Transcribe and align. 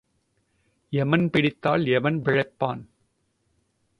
எமன் 0.93 1.29
பிடித்தால் 1.29 1.85
எவன் 1.87 2.21
பிழைப்பான்? 2.21 2.81